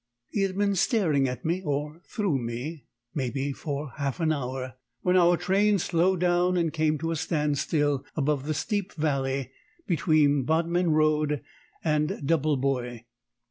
He 0.31 0.41
had 0.41 0.57
been 0.57 0.73
staring 0.75 1.27
at 1.27 1.45
me, 1.45 1.61
or 1.61 2.01
through 2.07 2.39
me, 2.39 2.85
maybe 3.13 3.51
for 3.53 3.91
half 3.97 4.19
an 4.19 4.33
hour, 4.33 4.73
when 5.03 5.15
our 5.15 5.37
train 5.37 5.77
slowed 5.77 6.21
down 6.21 6.57
and 6.57 6.73
came 6.73 6.97
to 6.97 7.11
a 7.11 7.15
standstill 7.15 8.03
above 8.15 8.47
the 8.47 8.55
steep 8.55 8.93
valley 8.93 9.51
between 9.85 10.41
Bodmin 10.43 10.89
Road 10.89 11.41
and 11.83 12.19
Doublebois. 12.25 13.01